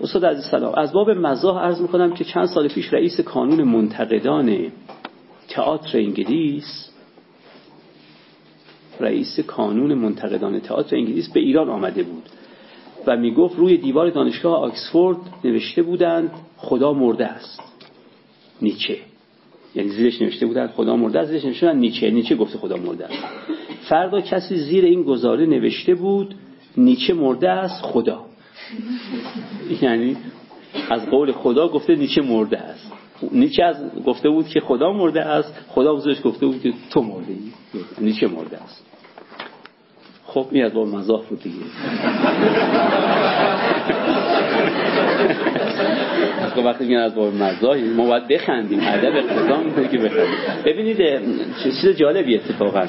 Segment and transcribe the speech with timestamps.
[0.00, 0.74] استاد عزیز سلام.
[0.74, 4.72] از باب مزاح عرض می‌کنم که چند سال پیش رئیس کانون منتقدان
[5.48, 6.90] تئاتر انگلیس
[9.00, 12.22] رئیس کانون منتقدان تئاتر انگلیس به ایران آمده بود
[13.06, 17.60] و می‌گفت روی دیوار دانشگاه آکسفورد نوشته بودند خدا مرده است.
[18.62, 18.96] نیچه.
[19.74, 22.10] یعنی زیرش نوشته بودند خدا مرده است زیرش نوشته نیچه.
[22.10, 23.24] نیچه گفته خدا مرده است.
[23.88, 26.34] فردا کسی زیر این گزاره نوشته بود
[26.76, 28.24] نیچه مرده است خدا.
[29.82, 30.16] یعنی
[30.90, 32.92] از قول خدا گفته نیچه مرده است.
[33.32, 33.76] نیچه از
[34.06, 37.52] گفته بود که خدا مرده است خدا بزرگش گفته بود که تو مرده ای.
[37.98, 38.86] نیچه مرده است.
[40.26, 41.56] خب این از با مزاح بود دیگه.
[46.54, 48.80] خب وقتی میگن از باب مزاحی ما باید بخندیم.
[48.82, 50.34] ادب اقتضا می‌کنه که بخندیم.
[50.64, 50.98] ببینید
[51.62, 52.86] چیز جالبی اتفاقا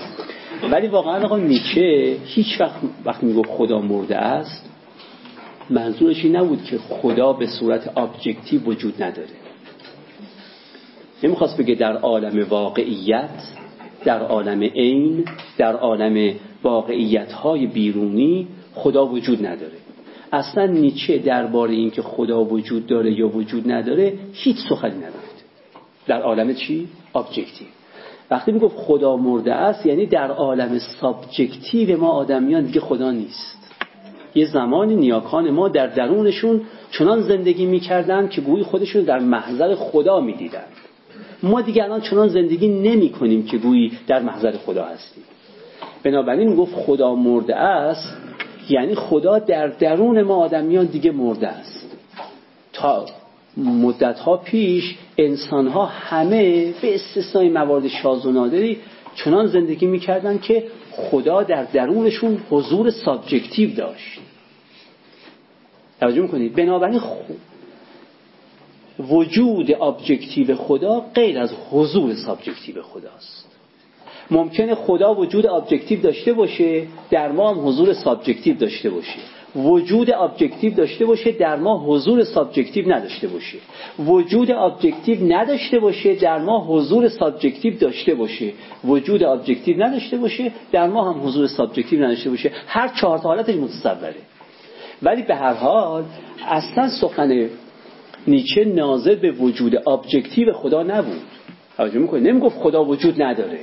[0.71, 4.66] ولی واقعا آقا نیچه هیچ وقت وقتی می‌گفت خدا مرده است
[5.70, 9.30] منظورش این نبود که خدا به صورت ابجکتیو وجود نداره.
[11.23, 13.43] نمی‌خواست بگه در عالم واقعیت
[14.05, 15.26] در عالم عین
[15.57, 19.77] در عالم واقعیت های بیرونی خدا وجود نداره.
[20.34, 25.43] اصلا نیچه درباره این که خدا وجود داره یا وجود نداره هیچ سخنی ندارد
[26.07, 27.68] در عالم چی؟ objective
[28.32, 33.57] وقتی می‌گفت خدا مرده است یعنی در عالم subjective ما آدمیان دیگه خدا نیست.
[34.38, 40.20] یه زمانی نیاکان ما در درونشون چنان زندگی می‌کردن که گویی خودشون در محضر خدا
[40.20, 40.66] می‌دیدن.
[41.44, 45.24] ما دیگه الان چنان زندگی نمی کنیم که گویی در محضر خدا هستیم.
[46.04, 48.18] بنابراین گفت خدا مرده است
[48.70, 51.98] یعنی خدا در درون ما آدمیان دیگه مرده است.
[52.74, 53.05] تا
[53.57, 58.77] مدت ها پیش انسان ها همه به استثنای موارد شاذ و نادری
[59.16, 64.19] چنان زندگی می‌کردن که خدا در درونشون حضور subjective داشت.
[66.00, 66.56] توجه می‌کنید.
[66.56, 67.01] بنابراین
[69.00, 73.47] وجود objective خدا غیر از حضور subjective خداست.
[74.31, 79.19] ممکنه خدا وجود objective داشته باشه در ما هم حضور subjective داشته باشه.
[79.55, 83.57] وجود objective داشته باشه در ما حضور subjective نداشته باشه.
[83.99, 88.53] وجود objective نداشته باشه در ما حضور subjective داشته باشه.
[88.83, 92.51] وجود objective نداشته باشه در ما هم حضور subjective نداشته باشه.
[92.67, 94.16] هر چهار حالتش متصوره.
[95.03, 96.03] ولی به هر حال
[96.47, 97.50] اصلا سخن
[98.28, 101.22] نیچه ناظر به وجود objective خدا نبود.
[101.78, 103.59] توجه می‌کنه نمی‌گفت خدا وجود نداره.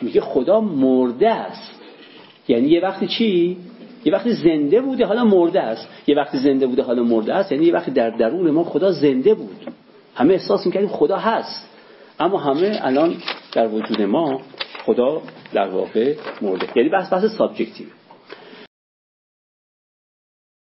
[0.00, 1.80] میگه خدا مرده است.
[2.48, 3.56] یعنی یه وقتی چی؟
[4.04, 5.88] یه وقتی زنده بوده حالا مرده است.
[6.06, 7.52] یه وقتی زنده بوده حالا مرده است.
[7.52, 9.56] یعنی یه وقتی در درون ما خدا زنده بود.
[10.14, 11.68] همه احساس می‌کردیم خدا هست.
[12.20, 13.16] اما همه الان
[13.52, 14.40] در وجود ما
[14.84, 15.22] خدا
[15.52, 16.66] در واقع مرده.
[16.76, 17.86] یعنی بحث بحث سابجکتیو